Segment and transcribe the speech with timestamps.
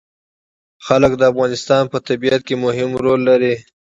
[0.87, 3.53] وګړي د افغانستان په طبیعت کې مهم رول لري.